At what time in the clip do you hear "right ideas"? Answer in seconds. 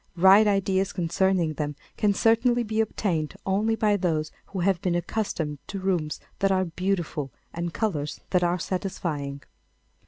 0.17-0.93